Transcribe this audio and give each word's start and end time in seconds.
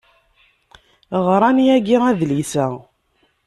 Ɣran 1.25 1.57
yagi 1.67 1.97
adlis-a. 2.09 2.67